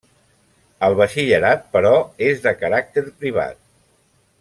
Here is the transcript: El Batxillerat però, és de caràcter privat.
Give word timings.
El 0.87 0.97
Batxillerat 1.01 1.69
però, 1.77 1.93
és 2.31 2.43
de 2.49 2.57
caràcter 2.65 3.07
privat. 3.23 3.65